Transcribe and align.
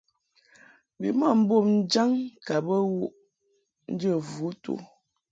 Bimɔʼ 0.99 1.33
mbom 1.41 1.67
jaŋ 1.91 2.11
ka 2.45 2.55
bə 2.65 2.75
wuʼ 2.93 3.13
njə 3.93 4.11
vutu. 4.31 4.73